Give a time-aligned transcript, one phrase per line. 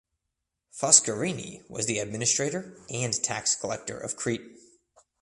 [0.73, 4.57] Foscarini was the administrator and Tax collector of Crete.